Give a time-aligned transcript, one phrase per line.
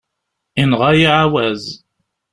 [0.59, 1.63] Yenɣa-yi ɛawaz.